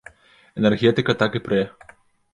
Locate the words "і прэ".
1.41-1.61